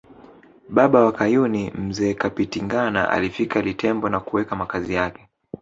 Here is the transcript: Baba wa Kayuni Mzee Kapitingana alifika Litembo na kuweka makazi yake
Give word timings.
Baba 0.69 1.05
wa 1.05 1.11
Kayuni 1.11 1.71
Mzee 1.71 2.13
Kapitingana 2.13 3.09
alifika 3.09 3.61
Litembo 3.61 4.09
na 4.09 4.19
kuweka 4.19 4.55
makazi 4.55 4.93
yake 4.93 5.29